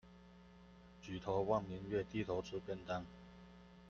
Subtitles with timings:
[1.03, 3.05] 舉頭望明月，低頭吃便當